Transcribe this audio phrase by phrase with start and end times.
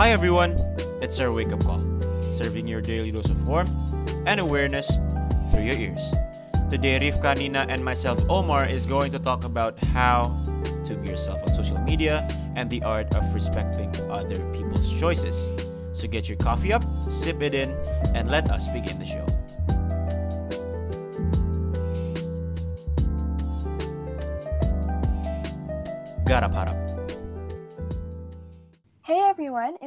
[0.00, 0.52] Hi everyone,
[1.02, 1.84] it's our wake up call,
[2.30, 3.70] serving your daily dose of warmth
[4.24, 4.96] and awareness
[5.50, 6.14] through your ears.
[6.70, 10.42] Today, Rifka, Nina, and myself, Omar, is going to talk about how
[10.84, 12.26] to be yourself on social media
[12.56, 15.50] and the art of respecting other people's choices.
[15.92, 17.68] So get your coffee up, sip it in,
[18.16, 19.26] and let us begin the show.
[26.24, 26.79] Garap harap.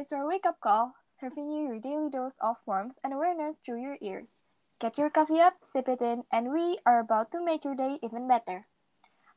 [0.04, 3.80] It's our wake up call, serving you your daily dose of warmth and awareness through
[3.80, 4.36] your ears.
[4.76, 7.96] Get your coffee up, sip it in, and we are about to make your day
[8.04, 8.68] even better.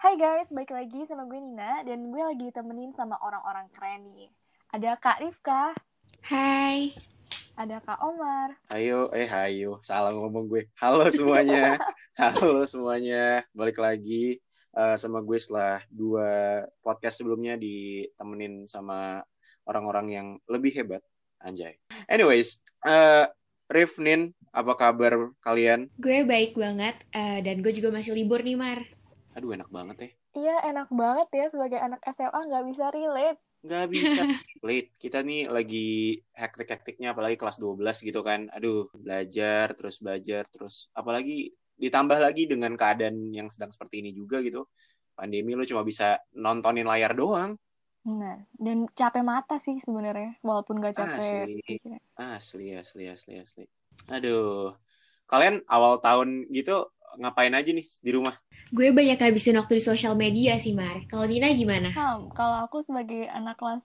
[0.04, 4.28] Hai guys, balik lagi sama gue Nina, dan gue lagi temenin sama orang-orang keren nih.
[4.76, 5.72] Ada Kak Rifka,
[6.28, 6.92] Hai.
[7.56, 10.68] ada Kak Omar, Ayo, eh ayo, salah ngomong gue.
[10.84, 11.80] Halo semuanya,
[12.20, 13.40] halo semuanya.
[13.56, 14.44] Balik lagi
[14.76, 19.24] eh, sama gue setelah dua podcast sebelumnya ditemenin sama
[19.68, 21.04] orang-orang yang lebih hebat,
[21.44, 21.78] anjay.
[22.08, 23.28] Anyways, eh
[23.68, 25.92] Rif, Nin, apa kabar kalian?
[26.00, 28.80] Gue baik banget eh, dan gue juga masih libur nih, Mar.
[29.38, 30.10] Aduh enak banget ya.
[30.38, 33.40] Iya enak banget ya sebagai anak SMA nggak bisa relate.
[33.62, 34.22] Nggak bisa
[34.68, 34.90] late.
[34.98, 38.50] Kita nih lagi hektik-hektiknya apalagi kelas 12 gitu kan.
[38.54, 44.42] Aduh, belajar terus belajar terus apalagi ditambah lagi dengan keadaan yang sedang seperti ini juga
[44.42, 44.66] gitu.
[45.14, 47.54] Pandemi lu cuma bisa nontonin layar doang.
[48.08, 51.20] Nah, dan capek mata sih sebenarnya, walaupun gak capek.
[51.20, 51.76] Asli.
[52.16, 53.64] Asli, asli, asli, asli.
[54.08, 54.72] Aduh.
[55.28, 56.88] Kalian awal tahun gitu
[57.20, 58.32] ngapain aja nih di rumah?
[58.72, 61.04] Gue banyak habisin waktu di sosial media sih, Mar.
[61.12, 61.92] Kalau Nina gimana?
[61.92, 63.84] Hmm, kalau aku sebagai anak kelas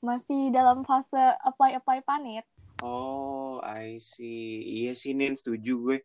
[0.00, 4.62] masih dalam fase apply-apply panit, Oh, I see.
[4.86, 5.96] Iya sih, Nin, setuju gue.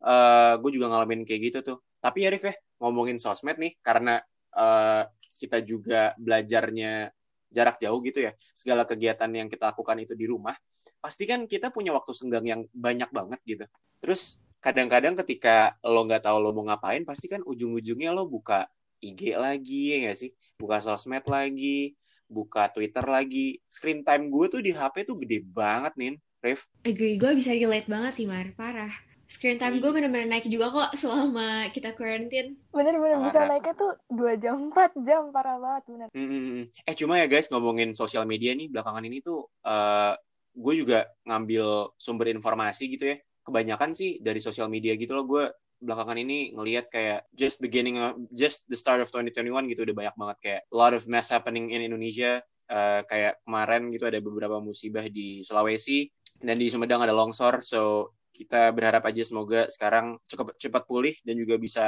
[0.00, 1.78] Eh, gue juga ngalamin kayak gitu tuh.
[1.98, 4.22] Tapi ya, Rif ya, ngomongin sosmed nih, karena
[4.54, 5.02] eh,
[5.40, 7.08] kita juga belajarnya
[7.50, 8.32] jarak jauh gitu ya.
[8.52, 10.54] Segala kegiatan yang kita lakukan itu di rumah,
[11.00, 13.64] pasti kan kita punya waktu senggang yang banyak banget gitu.
[13.98, 18.68] Terus kadang-kadang ketika lo nggak tahu lo mau ngapain, pasti kan ujung-ujungnya lo buka
[19.00, 20.30] IG lagi, ya nggak sih?
[20.60, 21.96] Buka sosmed lagi,
[22.28, 23.58] buka Twitter lagi.
[23.66, 26.14] Screen time gue tuh di HP tuh gede banget, Nin.
[26.40, 26.68] Rif.
[26.88, 28.48] Agree, gue bisa relate banget sih, Mar.
[28.56, 29.09] Parah.
[29.30, 32.58] Screen time gue bener-bener naik juga kok selama kita quarantine.
[32.74, 36.08] bener-bener bisa naiknya tuh 2 jam, 4 jam, parah banget bener.
[36.10, 36.66] Mm-mm.
[36.66, 40.18] Eh cuma ya guys ngomongin sosial media nih belakangan ini tuh eh
[40.50, 43.16] gue juga ngambil sumber informasi gitu ya.
[43.46, 45.46] Kebanyakan sih dari sosial media gitu loh gue
[45.78, 50.14] belakangan ini ngelihat kayak just beginning of, just the start of 2021 gitu udah banyak
[50.18, 52.42] banget kayak a lot of mess happening in Indonesia.
[52.70, 56.06] Eh, kayak kemarin gitu ada beberapa musibah di Sulawesi
[56.38, 57.66] dan di Sumedang ada longsor.
[57.66, 61.86] So kita berharap aja semoga sekarang cepat cepat pulih dan juga bisa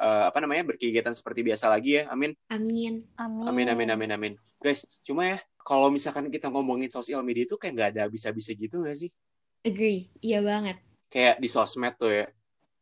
[0.00, 2.10] eh, apa namanya berkegiatan seperti biasa lagi ya.
[2.10, 2.32] Amin.
[2.50, 3.06] Amin.
[3.20, 3.44] Amin.
[3.46, 4.32] Amin amin amin amin.
[4.58, 8.82] Guys, cuma ya kalau misalkan kita ngomongin sosial media itu kayak nggak ada habis-habisnya gitu
[8.82, 9.10] nggak sih?
[9.62, 10.82] Agree, iya banget.
[11.06, 12.26] Kayak di sosmed tuh ya.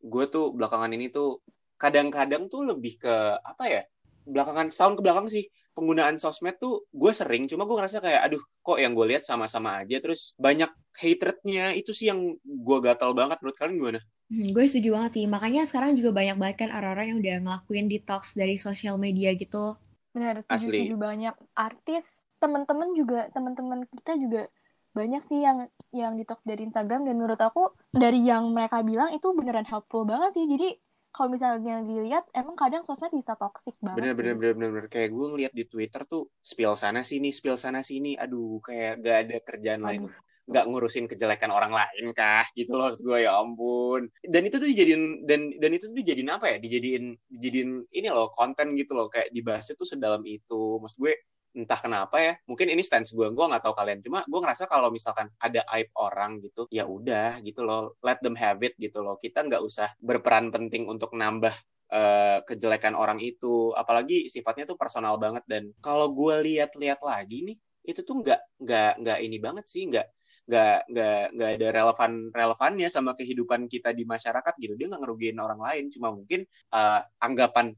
[0.00, 1.44] Gue tuh belakangan ini tuh
[1.76, 3.82] kadang-kadang tuh lebih ke apa ya?
[4.24, 5.44] Belakangan setahun ke belakang sih
[5.74, 9.80] penggunaan sosmed tuh gue sering cuma gue ngerasa kayak aduh kok yang gue lihat sama-sama
[9.80, 14.00] aja terus banyak hatrednya itu sih yang gue gatal banget menurut kalian gimana?
[14.30, 15.24] Hmm, gue setuju banget sih.
[15.26, 19.74] Makanya sekarang juga banyak banget kan orang-orang yang udah ngelakuin detox dari sosial media gitu.
[20.14, 20.78] Bener, setuju, Asli.
[20.86, 24.46] setuju banyak artis, teman-teman juga, teman-teman kita juga
[24.90, 29.30] banyak sih yang yang detox dari Instagram dan menurut aku dari yang mereka bilang itu
[29.34, 30.46] beneran helpful banget sih.
[30.46, 30.78] Jadi
[31.10, 33.98] kalau misalnya dilihat emang kadang sosmed bisa toxic banget.
[33.98, 34.86] Bener bener bener bener, bener.
[34.86, 39.16] kayak gue ngeliat di Twitter tuh spill sana sini spill sana sini aduh kayak gak
[39.26, 40.14] ada kerjaan lain Aduh.
[40.48, 42.46] Nggak ngurusin kejelekan orang lain kah?
[42.56, 44.08] Gitu loh gue ya ampun.
[44.24, 46.56] Dan itu tuh dijadiin dan dan itu tuh dijadiin apa ya?
[46.58, 49.06] Dijadiin dijadiin ini loh konten gitu loh.
[49.12, 50.78] Kayak dibahasnya tuh sedalam itu.
[50.80, 51.14] Maksud gue
[51.50, 53.98] entah kenapa ya mungkin ini stance gue gue nggak tahu kalian.
[54.02, 57.98] Cuma gue ngerasa kalau misalkan ada aib orang gitu ya udah gitu loh.
[58.02, 59.18] Let them have it gitu loh.
[59.18, 61.54] Kita nggak usah berperan penting untuk nambah
[61.90, 63.74] eh, kejelekan orang itu.
[63.74, 65.42] Apalagi sifatnya tuh personal banget.
[65.46, 69.86] Dan kalau gue lihat-lihat lagi nih itu tuh nggak nggak nggak ini banget sih.
[69.90, 70.06] Nggak
[70.50, 75.38] nggak nggak nggak ada relevan relevannya sama kehidupan kita di masyarakat gitu dia nggak ngerugiin
[75.38, 77.70] orang lain cuma mungkin eh, anggapan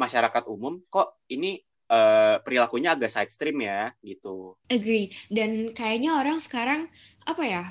[0.00, 1.60] masyarakat umum kok ini
[1.92, 5.12] eh, perilakunya agak side stream ya gitu Agree.
[5.28, 6.88] Dan kayaknya orang sekarang,
[7.28, 7.64] apa ya,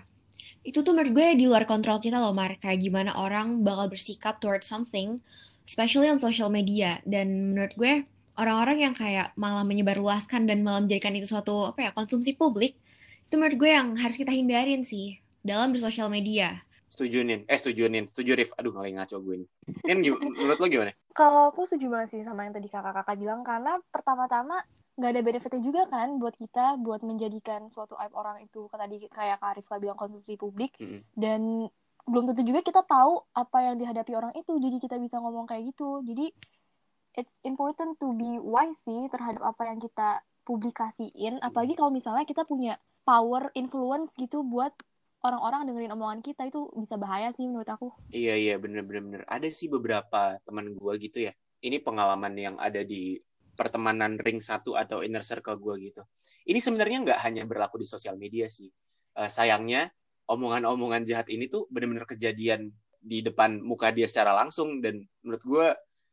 [0.64, 2.56] itu tuh menurut gue di luar kontrol kita loh, Mar.
[2.62, 5.20] Kayak gimana orang bakal bersikap towards something,
[5.66, 7.02] especially on social media.
[7.04, 7.94] Dan menurut gue,
[8.38, 12.78] orang-orang yang kayak malah menyebarluaskan dan malah menjadikan itu suatu, apa ya, konsumsi publik,
[13.34, 16.62] itu menurut gue yang harus kita hindarin sih dalam bersosial media.
[16.86, 17.42] setuju nin.
[17.50, 18.06] Eh setuju nin.
[18.06, 18.54] Setuju Rif.
[18.62, 19.50] Aduh ngaling ngaco gue nih.
[19.90, 19.98] Nin
[20.38, 20.94] menurut lo gimana?
[21.18, 24.62] Kalau aku setuju banget sih sama yang tadi kakak-kakak bilang karena pertama-tama
[25.02, 29.42] nggak ada benefitnya juga kan buat kita buat menjadikan suatu aib orang itu tadi kayak
[29.42, 30.78] Kak Arifka bilang konsumsi publik.
[30.78, 31.02] Mm-mm.
[31.18, 31.66] dan
[32.06, 35.74] belum tentu juga kita tahu apa yang dihadapi orang itu jadi kita bisa ngomong kayak
[35.74, 36.06] gitu.
[36.06, 36.30] Jadi
[37.18, 41.42] it's important to be wise sih terhadap apa yang kita publikasiin.
[41.42, 44.72] Apalagi kalau misalnya kita punya power influence gitu buat
[45.24, 49.24] orang-orang dengerin omongan kita itu bisa bahaya sih menurut aku Iya iya bener bener.
[49.28, 51.32] Ada sih beberapa teman gua gitu ya.
[51.64, 53.16] Ini pengalaman yang ada di
[53.56, 56.04] pertemanan ring satu atau inner circle gua gitu.
[56.44, 58.68] Ini sebenarnya nggak hanya berlaku di sosial media sih.
[59.16, 59.88] Eh, sayangnya
[60.28, 62.72] omongan-omongan jahat ini tuh bener-bener kejadian
[63.04, 65.68] di depan muka dia secara langsung dan menurut gua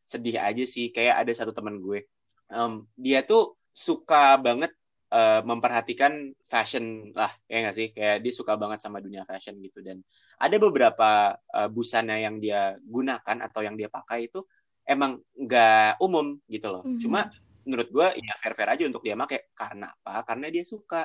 [0.07, 0.95] sedih aja sih.
[0.95, 2.07] Kayak ada satu teman gue,
[2.51, 4.75] Em, dia tuh suka banget
[5.11, 7.89] eh, memperhatikan fashion lah ya nggak sih?
[7.91, 9.83] Kayak dia suka banget sama dunia fashion gitu.
[9.83, 10.03] Dan
[10.41, 14.41] ada beberapa uh, busana yang dia gunakan atau yang dia pakai itu
[14.89, 16.83] emang nggak umum gitu loh.
[16.83, 17.01] Mhm.
[17.03, 17.29] Cuma
[17.69, 20.25] menurut gue ya fair fair aja untuk dia pakai karena apa?
[20.25, 21.05] Karena dia suka.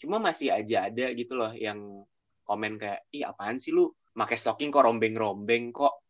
[0.00, 2.02] Cuma masih aja ada gitu loh yang
[2.42, 3.86] komen kayak ih apaan sih lu?
[4.12, 6.02] Pakai stocking kok rombeng-rombeng kok?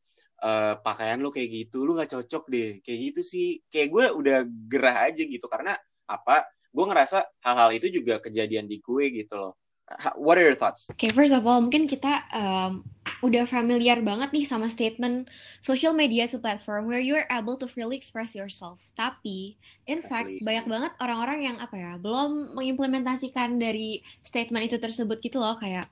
[0.42, 1.84] Eh, pakaian lu kayak gitu.
[1.86, 2.70] Lu nggak cocok deh.
[2.82, 3.48] Kayak gitu sih.
[3.68, 4.38] Kayak gue udah
[4.70, 5.46] gerah aja gitu.
[5.46, 5.76] Karena
[6.08, 9.54] apa gue ngerasa hal-hal itu juga kejadian di gue gitu loh
[9.92, 12.80] Ha- what are your thoughts Oke, first of all, mungkin kita um,
[13.20, 15.28] udah familiar banget nih sama statement
[15.60, 18.80] social media is a platform where you are able to freely express yourself.
[18.96, 20.46] Tapi, in fact, Asli.
[20.46, 25.90] banyak banget orang-orang yang apa ya, belum mengimplementasikan dari statement itu tersebut gitu loh, kayak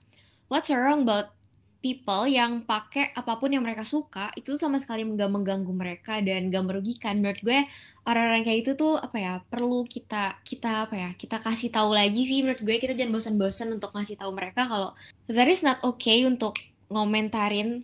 [0.49, 1.35] what's wrong about
[1.81, 6.53] people yang pakai apa pun yang mereka suka itu sama sekali nggak mengganggu mereka dan
[6.53, 7.19] nggak merugikan.
[7.19, 7.59] Menurut gue
[8.05, 12.23] orang-orang kayak itu tuh apa ya perlu kita kita apa ya kita kasih tahu lagi
[12.29, 14.93] sih menurut gue kita jangan bosan-bosan untuk ngasih tahu mereka kalau
[15.27, 16.55] that is not okay untuk
[16.93, 17.81] ngomentarin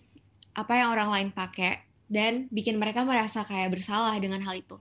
[0.53, 4.79] apa yang orang lain pakai dan bikin mereka merasa kayak bersalah dengan hal itu.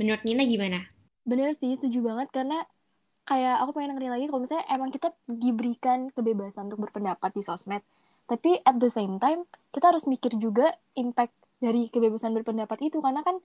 [0.00, 0.88] Menurut Nina gimana?
[1.22, 2.66] bener sih setuju banget karena
[3.22, 7.82] kayak aku pengen dengerin lagi kalau misalnya emang kita diberikan kebebasan untuk berpendapat di sosmed
[8.32, 9.44] tapi at the same time
[9.76, 13.04] kita harus mikir juga impact dari kebebasan berpendapat itu.
[13.04, 13.36] Karena kan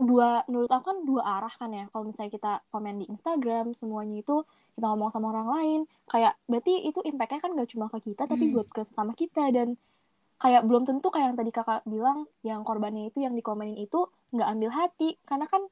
[0.00, 1.84] dua menurut aku kan dua arah kan ya.
[1.92, 4.40] Kalau misalnya kita komen di Instagram semuanya itu
[4.72, 8.48] kita ngomong sama orang lain kayak berarti itu impactnya kan gak cuma ke kita tapi
[8.48, 8.54] Hmm.
[8.56, 9.52] buat ke sesama kita.
[9.52, 9.76] Dan
[10.40, 14.48] kayak belum tentu kayak yang tadi kakak bilang yang korbannya itu yang dikomenin itu nggak
[14.48, 15.20] ambil hati.
[15.28, 15.68] Karena kan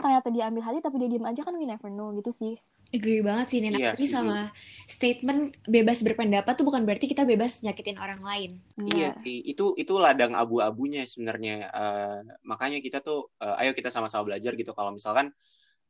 [0.00, 2.56] ternyata dia ambil hati tapi dia diem aja kan we never know gitu sih
[2.90, 3.78] Agree banget sih Nina.
[3.78, 4.50] Iya, Tapi sama
[4.90, 8.58] statement bebas berpendapat tuh bukan berarti kita bebas nyakitin orang lain.
[8.82, 11.70] Iya sih, itu itu ladang abu-abunya sebenarnya.
[11.70, 14.74] Eh, makanya kita tuh, eh, ayo kita sama-sama belajar gitu.
[14.74, 15.30] Kalau misalkan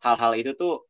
[0.04, 0.84] hal-hal itu tuh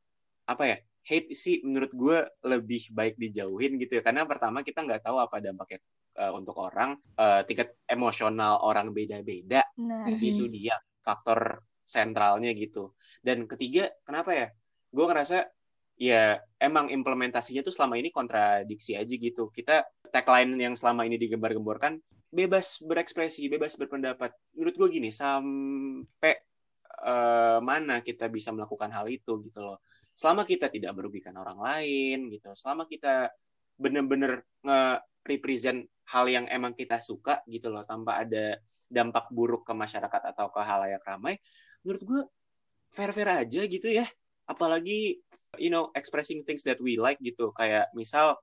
[0.51, 0.77] apa ya?
[1.01, 4.03] Hate sih menurut gue lebih baik dijauhin gitu ya.
[4.03, 5.79] Karena pertama kita nggak tahu apa dampaknya
[6.19, 6.99] eh, untuk orang.
[7.15, 9.63] Eh, tingkat emosional orang beda-beda.
[9.79, 10.11] nah.
[10.11, 10.75] Itu dia
[11.07, 12.99] faktor sentralnya gitu.
[13.23, 14.49] Dan ketiga, kenapa ya?
[14.91, 15.47] Gue ngerasa
[16.01, 19.53] ya emang implementasinya tuh selama ini kontradiksi aja gitu.
[19.53, 22.01] Kita tagline yang selama ini digembar-gemborkan
[22.33, 24.33] bebas berekspresi, bebas berpendapat.
[24.57, 26.35] Menurut gue gini, sampai
[27.05, 29.85] eh, mana kita bisa melakukan hal itu gitu loh.
[30.17, 33.29] Selama kita tidak merugikan orang lain gitu, selama kita
[33.77, 38.57] bener-bener nge-represent hal yang emang kita suka gitu loh, tanpa ada
[38.89, 41.37] dampak buruk ke masyarakat atau ke halayak ramai,
[41.85, 42.21] menurut gue
[42.93, 44.05] fair-fair aja gitu ya.
[44.51, 45.23] Apalagi
[45.63, 47.55] you know expressing things that we like gitu.
[47.55, 48.35] Kayak misal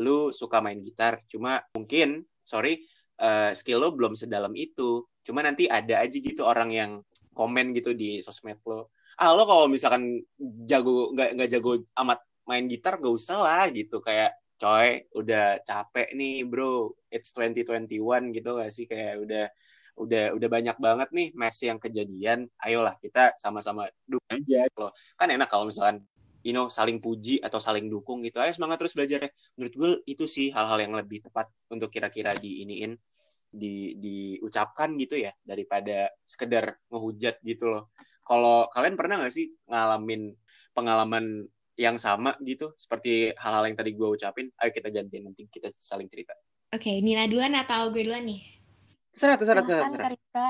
[0.00, 2.80] lu suka main gitar, cuma mungkin sorry
[3.20, 5.04] eh, skill lo belum sedalam itu.
[5.20, 6.90] Cuma nanti ada aja gitu orang yang
[7.36, 8.96] komen gitu di sosmed lo.
[9.20, 10.16] Ah lo kalau misalkan
[10.64, 16.12] jago nggak nggak jago amat main gitar gak usah lah gitu kayak coy udah capek
[16.18, 19.46] nih bro it's 2021 gitu gak sih kayak udah
[20.00, 22.48] udah udah banyak banget nih mess yang kejadian.
[22.56, 24.92] Ayolah kita sama-sama dukung aja gitu loh.
[25.20, 26.02] Kan enak kalau misalkan
[26.40, 28.40] you know saling puji atau saling dukung gitu.
[28.40, 29.30] Ayo semangat terus belajar ya.
[29.60, 32.96] Menurut gue itu sih hal-hal yang lebih tepat untuk kira-kira diiniin
[33.50, 37.92] di diucapkan gitu ya daripada sekedar ngehujat gitu loh.
[38.24, 40.32] Kalau kalian pernah nggak sih ngalamin
[40.72, 42.72] pengalaman yang sama gitu?
[42.76, 44.46] Seperti hal-hal yang tadi gue ucapin.
[44.60, 46.36] Ayo kita gantian nanti kita saling cerita.
[46.70, 48.59] Oke, Nina duluan atau gue duluan nih?
[49.10, 50.08] Terserah, silahkan terserah.
[50.10, 50.48] Karika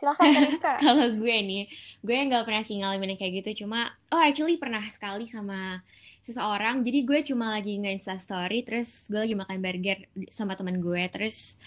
[0.00, 1.62] silahkan Karika Kalau gue nih,
[2.00, 3.64] gue nggak pernah sih ngalamin yang kayak gitu.
[3.64, 5.84] Cuma, oh actually pernah sekali sama
[6.24, 6.80] seseorang.
[6.80, 9.98] Jadi gue cuma lagi nge-insta story, terus gue lagi makan burger
[10.32, 11.02] sama teman gue.
[11.12, 11.60] Terus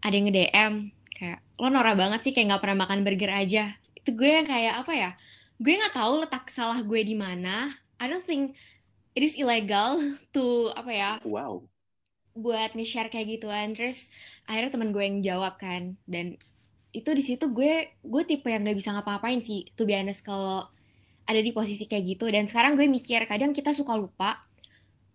[0.00, 0.72] ada yang nge-DM,
[1.18, 3.64] kayak, lo norak banget sih kayak nggak pernah makan burger aja.
[3.98, 5.10] Itu gue yang kayak, apa ya,
[5.60, 7.68] gue nggak tahu letak salah gue di mana.
[8.00, 8.56] I don't think
[9.12, 10.00] it is illegal
[10.34, 11.69] to, apa ya, wow
[12.36, 13.74] buat nge-share kayak gituan.
[13.74, 14.10] Terus
[14.46, 15.96] akhirnya teman gue yang jawab kan.
[16.04, 16.36] Dan
[16.90, 20.66] itu di situ gue gue tipe yang nggak bisa ngapa-ngapain sih tuh biasa kalau
[21.26, 22.26] ada di posisi kayak gitu.
[22.30, 24.42] Dan sekarang gue mikir kadang kita suka lupa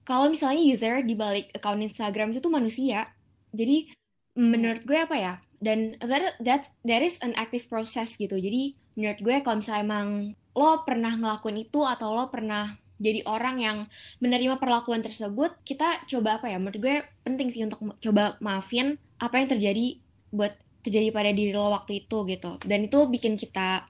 [0.06, 3.10] kalau misalnya user di balik account Instagram itu tuh manusia.
[3.52, 3.90] Jadi
[4.36, 8.38] menurut gue apa ya dan that that that is an active process gitu.
[8.38, 10.08] Jadi menurut gue kalau misalnya emang
[10.56, 13.78] lo pernah ngelakuin itu atau lo pernah jadi orang yang
[14.24, 16.58] menerima perlakuan tersebut kita coba apa ya?
[16.60, 16.96] Menurut gue
[17.28, 20.00] penting sih untuk coba maafin apa yang terjadi
[20.32, 22.62] buat terjadi pada diri lo waktu itu gitu.
[22.64, 23.90] Dan itu bikin kita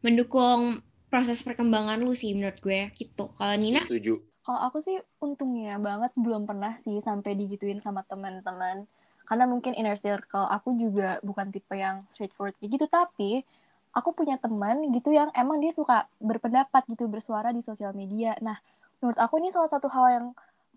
[0.00, 3.34] mendukung proses perkembangan lu sih menurut gue gitu.
[3.34, 3.82] Kalau Nina?
[3.84, 4.22] Setuju.
[4.46, 8.88] Kalau aku sih untungnya banget belum pernah sih sampai digituin sama teman-teman.
[9.28, 12.86] Karena mungkin inner circle aku juga bukan tipe yang straightforward kayak gitu.
[12.88, 13.44] Tapi
[13.98, 18.38] aku punya teman gitu yang emang dia suka berpendapat gitu, bersuara di sosial media.
[18.38, 18.54] Nah,
[19.02, 20.26] menurut aku ini salah satu hal yang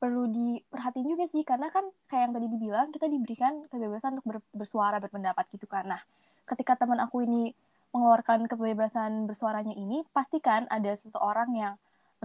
[0.01, 1.45] perlu diperhatiin juga sih.
[1.45, 5.85] Karena kan kayak yang tadi dibilang, kita diberikan kebebasan untuk ber- bersuara, berpendapat gitu kan.
[5.85, 6.01] Nah,
[6.49, 7.53] ketika teman aku ini
[7.93, 11.73] mengeluarkan kebebasan bersuaranya ini, pastikan ada seseorang yang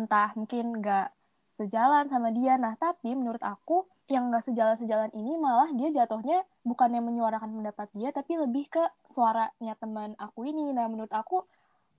[0.00, 1.12] entah mungkin nggak
[1.60, 2.56] sejalan sama dia.
[2.56, 8.14] Nah, tapi menurut aku yang nggak sejalan-sejalan ini malah dia jatuhnya bukannya menyuarakan pendapat dia,
[8.14, 10.70] tapi lebih ke suaranya teman aku ini.
[10.70, 11.42] Nah, menurut aku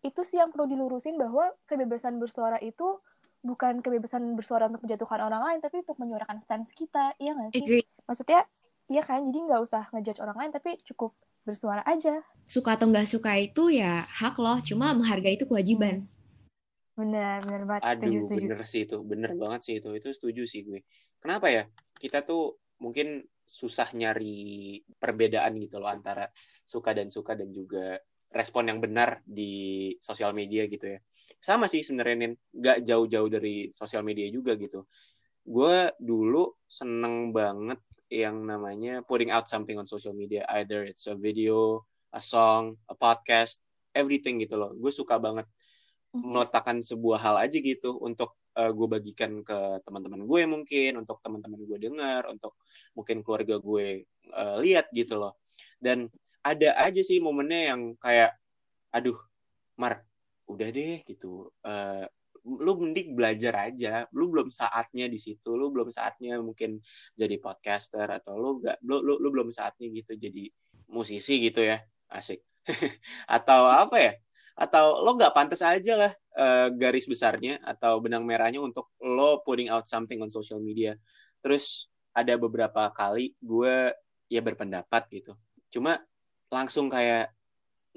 [0.06, 3.02] itu sih yang perlu dilurusin bahwa kebebasan bersuara itu
[3.44, 7.12] bukan kebebasan bersuara untuk menjatuhkan orang lain, tapi untuk menyuarakan stance kita.
[7.20, 7.66] Iya nggak sih?
[7.68, 8.42] agree Maksudnya,
[8.88, 9.28] iya kan?
[9.28, 11.12] Jadi nggak usah ngejudge orang lain, tapi cukup
[11.44, 12.24] bersuara aja.
[12.48, 16.08] suka atau nggak suka itu ya hak loh cuma menghargai itu kewajiban
[16.98, 17.84] Bener, bener banget.
[17.86, 18.38] Aduh, setuju, setuju.
[18.42, 20.82] bener sih itu, bener banget sih itu, itu setuju sih gue.
[21.22, 21.64] Kenapa ya?
[21.94, 26.28] Kita tuh mungkin susah nyari perbedaan gitu loh antara
[26.68, 27.96] suka dan suka dan juga
[28.28, 31.00] respon yang benar di sosial media gitu ya.
[31.40, 34.84] Sama sih sebenarnya Nin, nggak jauh-jauh dari sosial media juga gitu.
[35.48, 37.80] Gue dulu seneng banget
[38.12, 42.96] yang namanya putting out something on social media, either it's a video, a song, a
[42.98, 43.64] podcast,
[43.96, 44.76] everything gitu loh.
[44.76, 45.48] Gue suka banget.
[46.16, 51.78] Meletakkan sebuah hal aja gitu untuk gue bagikan ke teman-teman gue mungkin untuk teman-teman gue
[51.78, 52.58] dengar untuk
[52.98, 55.38] mungkin keluarga gue eh, lihat gitu loh.
[55.78, 56.10] Dan
[56.42, 58.34] ada aja sih momennya yang kayak
[58.90, 59.18] aduh
[59.78, 60.02] Mar
[60.50, 61.54] udah deh gitu.
[61.62, 62.06] Eh,
[62.48, 64.10] lu mending belajar aja.
[64.10, 66.82] Lu belum saatnya di situ lu belum saatnya mungkin
[67.14, 70.50] jadi podcaster atau lu gak lu, lu, lu belum saatnya gitu jadi
[70.90, 71.78] musisi gitu ya.
[72.10, 72.42] Asik.
[73.38, 74.14] Atau apa ya
[74.58, 79.70] atau lo nggak pantas aja lah eh, garis besarnya atau benang merahnya untuk lo putting
[79.70, 80.98] out something on social media.
[81.40, 83.94] Terus ada beberapa kali gue
[84.28, 85.38] ya berpendapat gitu.
[85.70, 86.02] Cuma
[86.50, 87.38] langsung kayak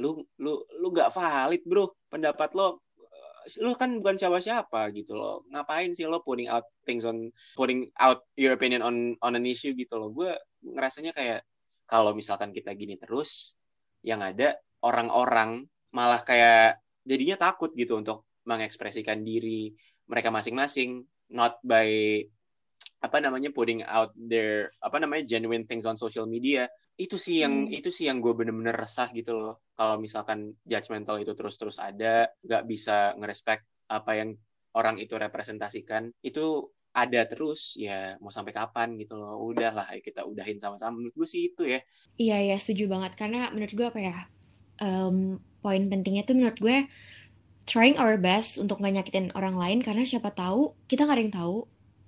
[0.00, 5.45] lu lu lu nggak valid bro pendapat lo eh, lu kan bukan siapa-siapa gitu loh
[5.52, 9.76] ngapain sih lo putting out things on putting out your opinion on on an issue
[9.76, 10.33] gitu loh gue
[10.64, 11.45] ngerasanya kayak
[11.85, 13.55] kalau misalkan kita gini terus
[14.00, 19.70] yang ada orang-orang malah kayak jadinya takut gitu untuk mengekspresikan diri
[20.11, 21.87] mereka masing-masing not by
[23.00, 26.68] apa namanya putting out their apa namanya genuine things on social media.
[27.00, 27.73] Itu sih yang Hmm.
[27.73, 29.64] itu sih yang gue bener-bener resah gitu loh.
[29.73, 34.37] Kalau misalkan judgmental itu terus-terus ada nggak bisa ngerespek apa yang
[34.76, 39.38] orang itu representasikan itu ada terus ya mau sampai kapan gitu loh.
[39.49, 41.00] Udahlah ayo kita udahin sama-sama.
[41.00, 41.80] Menurut gue sih itu ya.
[42.20, 43.16] Iya, ya setuju banget.
[43.16, 44.16] Karena menurut gue apa ya,
[44.82, 46.76] em, poin pentingnya tuh menurut gue
[47.71, 51.35] trying our best untuk nggak nyakitin orang lain karena siapa tahu kita nggak ada yang
[51.40, 51.57] tahu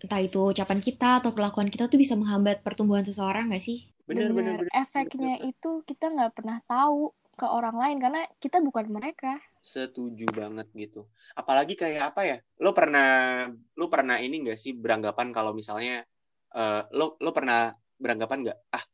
[0.02, 3.86] entah itu ucapan kita atau perlakuan kita tuh bisa menghambat pertumbuhan seseorang nggak sih?
[4.08, 8.58] bener bener, Bener, bener efeknya itu kita nggak pernah tahu ke orang lain karena kita
[8.60, 9.38] bukan mereka.
[9.62, 11.06] setuju banget gitu
[11.38, 13.46] apalagi kayak apa ya lo pernah
[13.78, 16.02] lo pernah ini nggak sih beranggapan kalau misalnya
[16.50, 18.84] eh, lo lo pernah beranggapan nggak ah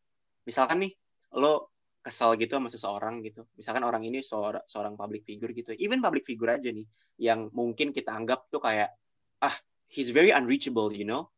[0.45, 0.93] misalkan nih
[1.41, 3.45] lo kesal gitu sama seseorang gitu.
[3.59, 5.75] Misalkan orang ini seorang seorang public figure gitu.
[5.76, 6.87] Even public figure aja nih
[7.19, 8.95] yang mungkin kita anggap tuh kayak
[9.43, 9.55] ah
[9.90, 11.28] he's very unreachable you know?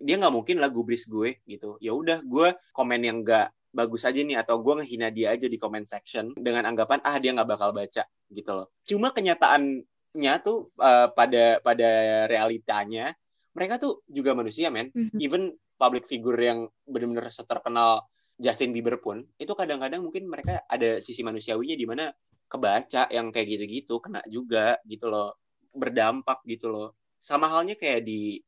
[0.00, 1.76] Dia nggak mungkin lah gubris gue gitu.
[1.80, 5.60] Ya udah gue komen yang nggak bagus aja nih atau gue ngehina dia aja di
[5.60, 8.72] comment section dengan anggapan ah dia nggak bakal baca gitu loh.
[8.88, 11.90] Cuma kenyataannya tuh eh, pada pada
[12.24, 13.12] realitanya
[13.56, 14.92] mereka tuh juga manusia men.
[14.92, 15.16] Mhm.
[15.20, 15.42] even
[15.76, 18.04] public figure yang benar-benar seterkenal
[18.36, 22.12] Justin Bieber pun itu kadang-kadang mungkin mereka ada sisi manusiawinya di mana
[22.46, 25.40] kebaca yang kayak gitu-gitu kena juga gitu loh
[25.72, 26.96] berdampak gitu loh.
[27.16, 28.40] Sama halnya kayak di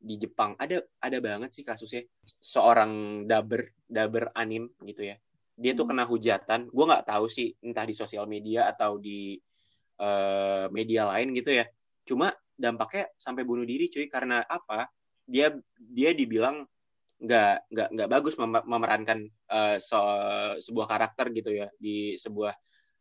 [0.00, 2.08] di Jepang ada ada banget sih kasusnya
[2.40, 5.16] seorang daber daber anim gitu ya.
[5.60, 5.92] Dia tuh Hmm.
[5.94, 9.36] kena hujatan gue nggak tahu sih entah di sosial media atau di
[10.00, 11.64] eh, media lain gitu ya.
[12.08, 14.88] Cuma dampaknya sampai bunuh diri cuy karena apa?
[15.28, 16.64] Dia dia dibilang
[17.20, 22.52] nggak nggak nggak bagus mem- memerankan eh, se- sebuah karakter gitu ya di sebuah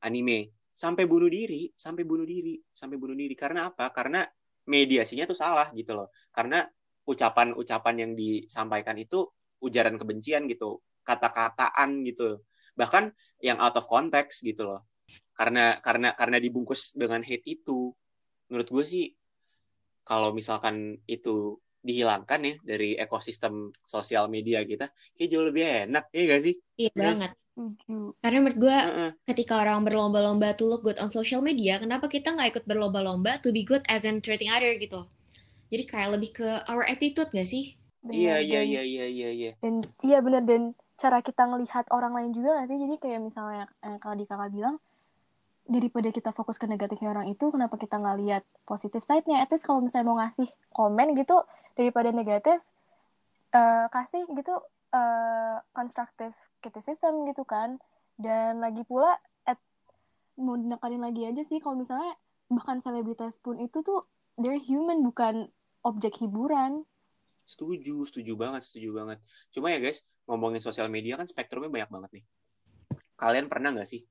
[0.03, 3.35] anime sampai bunuh diri, sampai bunuh diri, sampai bunuh diri.
[3.35, 3.91] Karena apa?
[3.91, 4.23] Karena
[4.63, 6.07] mediasinya tuh salah gitu loh.
[6.31, 6.63] Karena
[7.03, 9.27] ucapan-ucapan yang disampaikan itu
[9.59, 12.39] ujaran kebencian gitu, kata-kataan gitu.
[12.79, 13.11] Bahkan
[13.43, 14.88] yang out of context gitu loh.
[15.35, 17.91] Karena karena karena dibungkus dengan hate itu.
[18.47, 19.05] Menurut gue sih
[20.07, 26.21] kalau misalkan itu dihilangkan ya dari ekosistem sosial media kita, kayak jauh lebih enak, ya
[26.36, 26.55] gak sih?
[26.79, 27.00] Iya Yes.
[27.00, 27.31] banget.
[28.24, 29.12] Karena menurut gue Heeh.
[29.27, 33.51] ketika orang berlomba-lomba to look good on social media, kenapa kita nggak ikut berlomba-lomba to
[33.51, 35.03] be good as in treating other gitu?
[35.69, 37.75] Jadi kayak lebih ke our attitude gak sih?
[38.09, 39.51] Iya, iya, iya, iya, iya, iya.
[39.59, 40.62] dan iya bener dan
[40.95, 44.51] cara kita ngelihat orang lain juga gak sih jadi kayak misalnya eh, kalau di kakak
[44.55, 44.75] bilang
[45.69, 49.63] daripada kita fokus ke negatifnya orang itu kenapa kita nggak lihat positif side-nya at least
[49.63, 51.45] kalau misalnya mau ngasih komen gitu
[51.77, 52.57] daripada negatif
[53.53, 54.57] eh, kasih gitu
[54.89, 56.33] eh constructive
[56.65, 57.77] criticism gitu kan
[58.17, 59.13] dan lagi pula
[59.45, 59.61] at,
[60.41, 62.17] mau dinekanin lagi aja sih kalau misalnya
[62.49, 64.09] bahkan selebritas pun itu tuh
[64.41, 65.53] they're human bukan
[65.85, 66.83] objek hiburan
[67.49, 69.17] Setuju, setuju banget, setuju banget.
[69.49, 72.25] Cuma ya guys, ngomongin sosial media kan spektrumnya banyak banget nih.
[73.17, 74.05] Kalian pernah nggak sih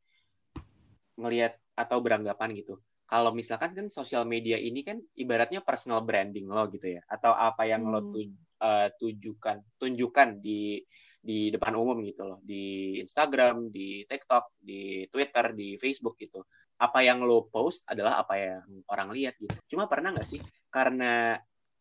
[1.18, 2.78] ngelihat atau beranggapan gitu?
[3.08, 7.64] Kalau misalkan kan sosial media ini kan ibaratnya personal branding lo gitu ya, atau apa
[7.64, 8.12] yang lo Hmm.
[8.12, 10.80] tuj- eh, tujukan, tunjukkan di
[11.18, 16.46] di depan umum gitu loh, di Instagram, di TikTok, di Twitter, di Facebook gitu.
[16.78, 19.52] Apa yang lo post adalah apa yang orang lihat gitu.
[19.66, 21.36] Cuma pernah nggak sih karena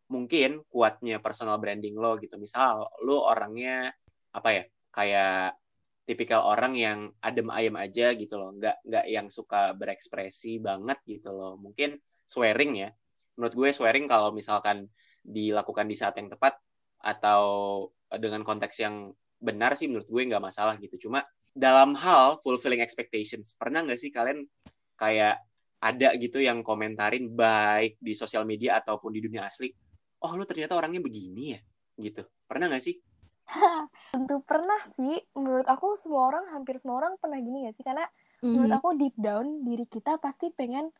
[0.09, 2.35] mungkin kuatnya personal branding lo gitu.
[2.39, 3.93] Misal lo orangnya
[4.33, 5.53] apa ya kayak
[6.07, 11.35] tipikal orang yang adem ayem aja gitu loh, nggak nggak yang suka berekspresi banget gitu
[11.35, 11.59] loh.
[11.59, 12.89] Mungkin swearing ya.
[13.35, 14.87] Menurut gue swearing kalau misalkan
[15.19, 16.55] dilakukan di saat yang tepat
[17.03, 17.43] atau
[18.15, 21.11] dengan konteks yang benar sih menurut gue nggak masalah gitu.
[21.11, 24.47] Cuma dalam hal fulfilling expectations, pernah nggak sih kalian
[24.95, 25.43] kayak
[25.77, 29.69] ada gitu yang komentarin baik di sosial media ataupun di dunia asli,
[30.25, 31.59] oh lu ternyata orangnya begini ya,
[32.01, 32.25] gitu.
[32.49, 32.95] Pernah nggak sih?
[34.13, 35.17] Tentu pernah sih.
[35.35, 37.85] Menurut aku semua orang, hampir semua orang pernah gini gak sih?
[37.85, 38.03] Karena
[38.43, 38.79] menurut Mhm.
[38.79, 40.91] aku deep down diri kita pasti pengen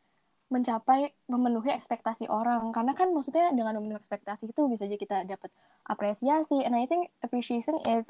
[0.48, 2.72] mencapai memenuhi ekspektasi orang.
[2.72, 5.52] Karena kan maksudnya dengan memenuhi ekspektasi itu bisa aja kita dapat
[5.84, 6.64] apresiasi.
[6.64, 8.08] And I think appreciation is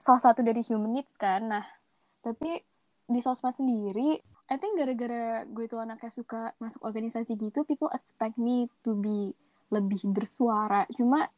[0.00, 1.52] salah satu dari human needs kan.
[1.52, 1.64] Nah,
[2.24, 2.64] tapi
[3.04, 4.16] di sosmed sendiri,
[4.48, 9.36] I think gara-gara gue tuh anaknya suka masuk organisasi gitu, people expect me to be
[9.68, 10.88] lebih bersuara.
[10.96, 11.28] Cuma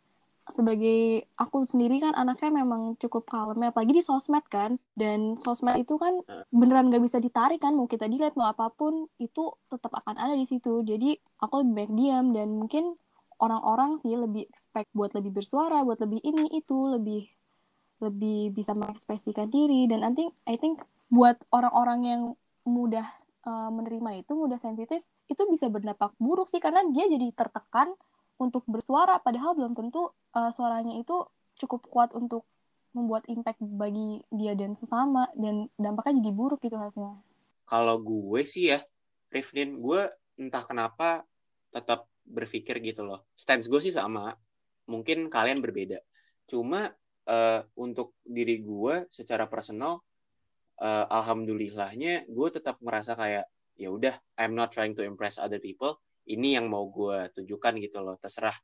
[0.46, 4.78] sebagai aku sendiri kan anaknya memang cukup kalem ya, apalagi di sosmed kan.
[4.94, 6.22] Dan sosmed itu kan
[6.54, 10.34] beneran gak bisa ditarik kan mau kita delete mau apa pun itu tetap akan ada
[10.38, 10.86] di situ.
[10.86, 12.94] Jadi aku lebih baik diam dan mungkin
[13.42, 17.28] orang-orang sih lebih expect buat lebih bersuara buat lebih ini itu lebih
[18.00, 19.90] lebih bisa mengekspresikan diri.
[19.90, 22.22] Dan I think I think buat orang-orang yang
[22.66, 23.06] mudah
[23.46, 27.94] uh, menerima itu mudah sensitif itu bisa berdampak buruk sih karena dia jadi tertekan
[28.36, 31.24] untuk bersuara padahal belum tentu uh, suaranya itu
[31.56, 32.44] cukup kuat untuk
[32.96, 37.20] membuat impact bagi dia dan sesama dan dampaknya jadi buruk gitu hasilnya.
[37.68, 38.80] Kalau gue sih ya,
[39.28, 40.08] Rifdin, gue
[40.40, 41.28] entah kenapa
[41.68, 43.28] tetap berpikir gitu loh.
[43.36, 44.32] Stance gue sih sama,
[44.88, 46.00] mungkin kalian berbeda.
[46.48, 46.88] Cuma
[47.28, 50.00] eh, untuk diri gue secara personal,
[50.80, 53.44] eh, alhamdulillahnya gue tetap merasa kayak
[53.76, 56.00] ya udah, I'm not trying to impress other people.
[56.26, 58.18] Ini yang mau gue tunjukkan gitu loh.
[58.18, 58.54] Terserah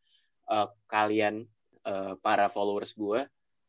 [0.50, 1.46] eh, kalian
[1.86, 3.26] eh, para followers gue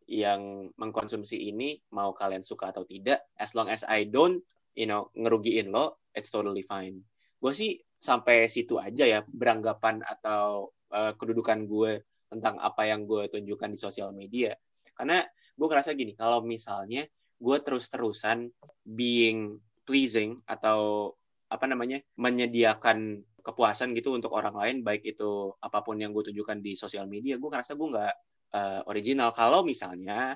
[0.09, 4.43] yang mengkonsumsi ini mau kalian suka atau tidak, as long as I don't
[4.75, 6.99] you know ngerugiin lo, it's totally fine.
[7.39, 13.29] Gue sih sampai situ aja ya beranggapan atau eh, kedudukan gue tentang apa yang gue
[13.29, 14.57] tunjukkan di sosial media.
[14.97, 15.21] Karena
[15.53, 17.05] gue ngerasa gini, kalau misalnya
[17.37, 18.49] gue terus-terusan
[18.81, 21.11] being pleasing atau
[21.51, 26.63] apa namanya menyediakan kepuasan gitu untuk orang lain, baik itu apa pun yang gue tunjukkan
[26.63, 28.13] di sosial media, gue ngerasa gue nggak
[28.55, 29.35] eh, original.
[29.35, 30.33] Kalau misalnya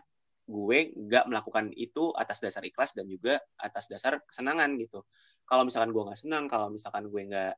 [0.47, 5.07] gue nggak melakukan itu atas dasar ikhlas dan juga atas dasar kesenangan gitu.
[5.47, 7.53] Kalau misalkan gue nggak senang, kalau misalkan gue nggak,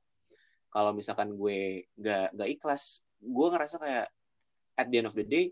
[0.69, 4.07] kalau misalkan gue nggak nggak ikhlas, gue ngerasa kayak
[4.77, 5.49] at the end of the day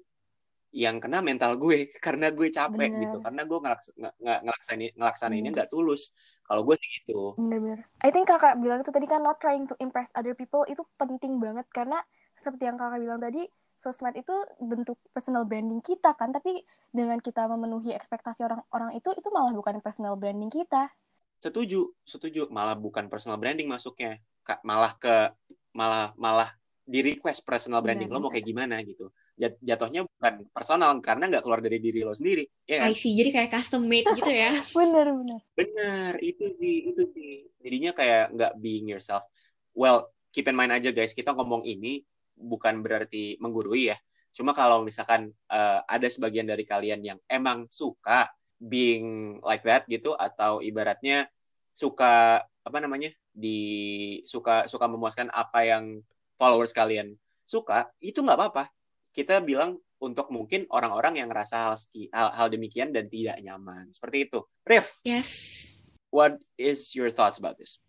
[0.78, 3.02] yang kena mental gue karena gue capek Bener.
[3.02, 5.58] gitu, karena gue ngelaks, nge- nge- ngelaksanain ngelaksanainnya Bener.
[5.66, 6.14] nggak tulus.
[6.48, 7.36] Kalau gue sih gitu.
[7.36, 7.84] Bener-bener.
[8.00, 11.44] I think kakak bilang itu tadi kan not trying to impress other people itu penting
[11.44, 12.00] banget karena
[12.40, 13.44] seperti yang kakak bilang tadi
[13.78, 19.30] sosmed itu bentuk personal branding kita kan tapi dengan kita memenuhi ekspektasi orang-orang itu itu
[19.30, 20.90] malah bukan personal branding kita.
[21.38, 22.50] Setuju, setuju.
[22.50, 25.30] Malah bukan personal branding masuknya, Kak, malah ke
[25.78, 26.50] malah malah
[26.82, 29.14] di request personal branding lo mau kayak gimana gitu.
[29.38, 33.13] Jat- jatuhnya bukan personal karena nggak keluar dari diri lo sendiri ya kan I see.
[33.13, 34.52] Jadi kayak custom made gitu ya.
[34.78, 35.39] Bener, bener.
[35.54, 39.23] bener itu sih itu sih jadinya kayak nggak being yourself
[39.78, 42.02] well keep in mind aja guys kita ngomong ini
[42.38, 43.97] bukan berarti menggurui ya
[44.34, 50.13] cuma kalau misalkan eh, ada sebagian dari kalian yang emang suka being like that gitu
[50.17, 51.30] atau ibaratnya
[51.73, 53.60] suka apa namanya di
[54.26, 56.02] suka suka memuaskan apa yang
[56.38, 57.13] followers kalian
[57.45, 58.63] suka itu nggak apa-apa
[59.17, 61.73] kita bilang untuk mungkin orang-orang yang ngerasa hal,
[62.13, 65.32] hal, hal demikian dan tidak nyaman seperti itu Rif Yes.
[66.13, 67.82] what is your thoughts about this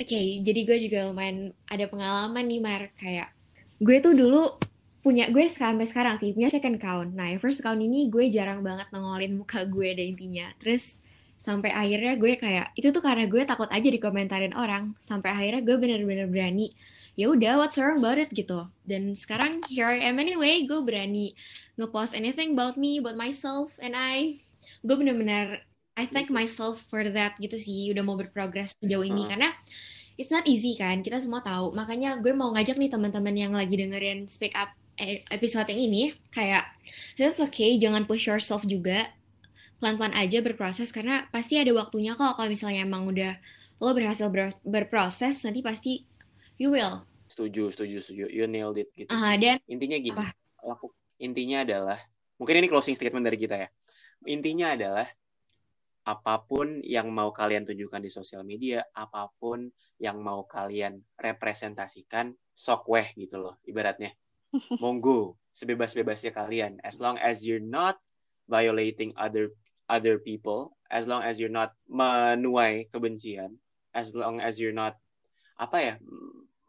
[0.00, 2.88] Oke, jadi gue juga lumayan ada pengalaman nih, Mar.
[2.96, 3.36] Kayak
[3.76, 4.56] gue tuh dulu
[5.04, 7.12] punya, gue sampai sekarang sih, punya second account.
[7.12, 10.48] Nah, first account ini gue jarang banget nongolin muka gue deh intinya.
[10.56, 11.04] Terus
[11.36, 14.96] sampai akhirnya gue kayak, itu tuh karena gue takut aja dikomentarin orang.
[15.04, 16.72] Sampai akhirnya gue bener-bener berani,
[17.18, 18.68] ya udah what's wrong about it gitu.
[18.82, 21.34] Dan sekarang here I am anyway, gue berani
[21.78, 24.40] ngepost anything about me, about myself, and I,
[24.82, 25.62] gue bener-bener
[25.96, 29.30] I thank myself for that gitu sih udah mau berprogres sejauh ini Hmm.
[29.36, 29.48] karena
[30.16, 33.76] it's not easy kan kita semua tahu makanya gue mau ngajak nih teman-teman yang lagi
[33.76, 36.64] dengerin speak up eh, episode yang ini kayak
[37.20, 39.12] that's okay jangan push yourself juga
[39.80, 43.36] pelan-pelan aja berproses karena pasti ada waktunya kok kalau misalnya emang udah
[43.80, 46.04] lo berhasil ber- berproses nanti pasti
[46.60, 47.00] you will.
[47.24, 48.24] Setuju setuju setuju.
[48.28, 49.40] You nailed it gitu Ah, sih.
[49.40, 50.34] dan intinya gini Apa?
[50.60, 51.96] laku intinya adalah
[52.36, 53.68] mungkin ini closing statement dari kita ya.
[54.28, 55.08] Intinya adalah
[56.04, 59.68] apa pun yang mau kalian tunjukkan di sosial media apa pun
[60.00, 64.12] yang mau kalian representasikan sok weh gitu loh ibaratnya.
[64.82, 66.76] Monggo sebebas-bebasnya kalian.
[66.84, 67.96] As long as you're not
[68.50, 69.54] violating other
[69.86, 73.54] other people as long as you're not menuai kebencian
[73.90, 74.98] as long as you're not
[75.54, 75.94] apa ya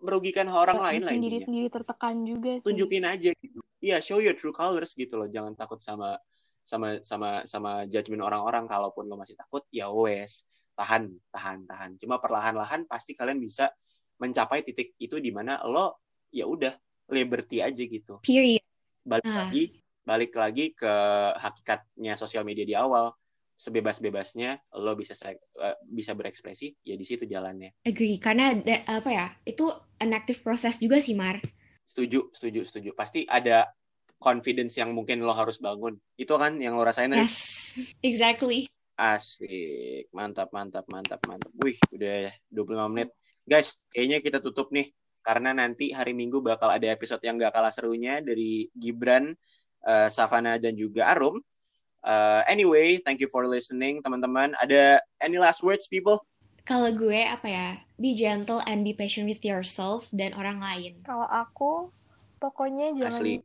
[0.01, 2.65] merugikan orang lain lah Bikin diri intinya sendiri tertekan juga sih.
[2.65, 3.59] tunjukin aja gitu.
[3.81, 5.25] Iya, show your true colors gitu loh.
[5.25, 6.17] Jangan takut sama
[6.61, 8.65] sama sama sama judgement orang-orang.
[8.65, 11.89] Kalaupun lo masih takut, ya wes, tahan, tahan, tahan.
[11.97, 13.69] Cuma perlahan-lahan pasti kalian bisa
[14.17, 16.73] mencapai titik itu di mana lo ya udah
[17.09, 18.21] liberty aja gitu.
[18.21, 18.61] period
[19.01, 19.49] Balik Ah.
[19.49, 19.63] lagi,
[20.05, 20.93] balik lagi ke
[21.35, 23.13] hakikatnya sosial media di awal.
[23.61, 27.77] Sebebas-bebasnya lo bisa eh, bisa berekspresi, ya di situ jalannya.
[27.85, 29.69] agree karena da- apa ya itu
[30.01, 31.37] an active process juga sih Mar
[31.85, 32.89] Setuju, setuju, setuju.
[32.97, 33.69] Pasti ada
[34.17, 35.93] confidence yang mungkin lo harus bangun.
[36.17, 38.65] Itu kan yang lo rasain yes exactly
[39.01, 40.13] Asik.
[40.13, 41.51] Mantap, mantap, mantap, mantap.
[41.57, 43.09] Wih, udah 25 menit.
[43.41, 44.93] Guys, kayaknya kita tutup nih.
[45.25, 49.33] Karena nanti hari Minggu bakal ada episode yang gak kalah serunya dari Gibran,
[49.85, 51.41] eh, Savana, dan juga Arum.
[52.01, 54.57] Eh, anyway, thank you for listening, teman-teman.
[54.57, 56.17] Ada any last words, people?
[56.65, 60.97] Kalau gue apa ya, be gentle and be patient with yourself dan orang lain.
[61.05, 61.93] Kalau aku,
[62.41, 63.41] pokoknya jangan Asli.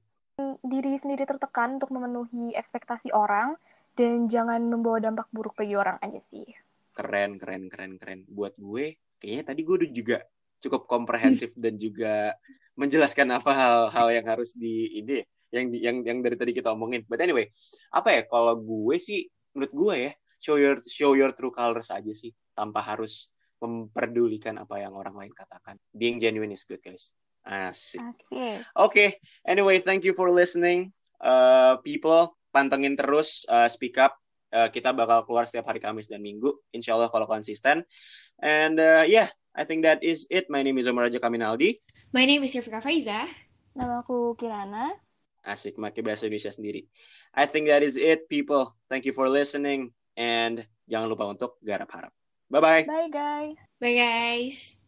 [0.65, 3.57] diri sendiri tertekan untuk memenuhi ekspektasi orang
[3.97, 6.45] dan jangan membawa dampak buruk bagi orang aja sih.
[6.93, 8.21] Keren, keren, keren, keren.
[8.29, 10.17] Buat gue, kayaknya tadi gue udah juga
[10.61, 12.37] cukup komprehensif dan juga
[12.77, 17.07] menjelaskan apa hal-hal yang harus di ini ya, yang yang yang dari tadi kita omongin.
[17.07, 17.51] But anyway,
[17.95, 22.13] apa ya kalau gue sih menurut gue ya show your show your true colors aja
[22.13, 25.81] sih tanpa harus memperdulikan apa yang orang lain katakan.
[25.93, 27.13] Being genuine is good, guys.
[27.47, 28.03] Asik.
[28.75, 30.91] Oke, anyway, thank you for listening.
[31.23, 34.19] Uh, people, pantengin terus uh, Speak Up.
[34.51, 36.53] Uh, kita bakal keluar setiap hari Kamis dan Minggu.
[36.75, 37.87] Insya Allah kalau konsisten.
[38.43, 40.51] And uh, yeah, I think that is it.
[40.53, 41.81] My name is Omar Raja Kaminaldi.
[42.13, 43.25] My name is Yafika Faiza.
[43.77, 45.06] Nama aku Kirana.
[45.47, 46.91] Asik, pakai bahasa Indonesia sendiri.
[47.31, 48.75] I think that is it, people.
[48.91, 49.95] Thank you for listening.
[50.19, 52.13] And jangan lupa untuk garap harap.
[52.51, 52.91] Bye-bye.
[52.91, 53.55] Bye guys.
[53.79, 54.86] Bye guys.